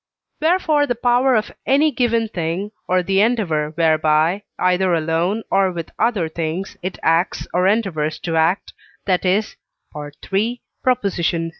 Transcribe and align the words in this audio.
wherefore 0.41 0.87
the 0.87 0.95
power 0.95 1.35
of 1.35 1.51
any 1.67 1.91
given 1.91 2.27
thing, 2.27 2.71
or 2.87 3.03
the 3.03 3.21
endeavour 3.21 3.69
whereby, 3.75 4.41
either 4.57 4.95
alone 4.95 5.43
or 5.51 5.71
with 5.71 5.91
other 5.99 6.27
things, 6.27 6.75
it 6.81 6.97
acts, 7.03 7.45
or 7.53 7.67
endeavours 7.67 8.17
to 8.17 8.35
act, 8.35 8.73
that 9.05 9.23
is 9.23 9.57
(III. 9.95 10.59
vi.) 10.71 10.99